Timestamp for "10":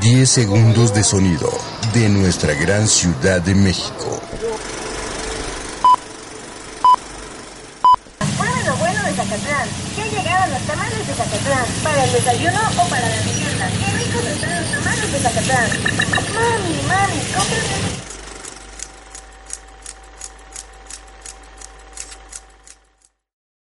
0.00-0.28